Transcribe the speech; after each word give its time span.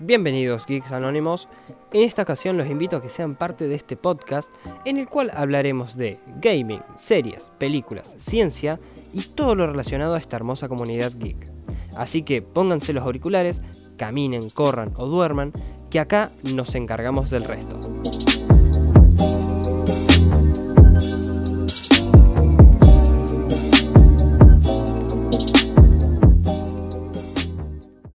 Bienvenidos 0.00 0.64
Geeks 0.66 0.92
Anónimos. 0.92 1.48
En 1.92 2.04
esta 2.04 2.22
ocasión 2.22 2.56
los 2.56 2.68
invito 2.68 2.96
a 2.96 3.02
que 3.02 3.08
sean 3.08 3.34
parte 3.34 3.66
de 3.66 3.74
este 3.74 3.96
podcast 3.96 4.54
en 4.84 4.96
el 4.96 5.08
cual 5.08 5.32
hablaremos 5.34 5.96
de 5.96 6.20
gaming, 6.40 6.82
series, 6.94 7.50
películas, 7.58 8.14
ciencia 8.16 8.78
y 9.12 9.22
todo 9.22 9.56
lo 9.56 9.66
relacionado 9.66 10.14
a 10.14 10.18
esta 10.18 10.36
hermosa 10.36 10.68
comunidad 10.68 11.14
geek. 11.18 11.50
Así 11.96 12.22
que 12.22 12.42
pónganse 12.42 12.92
los 12.92 13.02
auriculares, 13.02 13.60
caminen, 13.96 14.50
corran 14.50 14.92
o 14.96 15.06
duerman, 15.06 15.52
que 15.90 15.98
acá 15.98 16.30
nos 16.44 16.76
encargamos 16.76 17.30
del 17.30 17.42
resto. 17.42 17.80